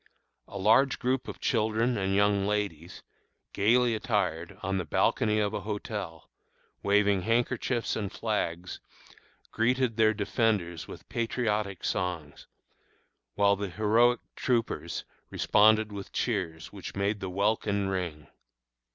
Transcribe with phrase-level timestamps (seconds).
[0.47, 3.03] A large group of children and young ladies,
[3.53, 6.27] gayly attired, on the balcony of a hotel,
[6.81, 8.79] waving handkerchiefs and flags,
[9.51, 12.47] greeted their defenders with patriotic songs,
[13.35, 18.25] while the heroic troopers responded with cheers which made the welkin ring.